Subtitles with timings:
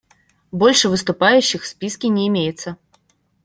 [0.51, 2.75] Больше выступающих в списке не имеется.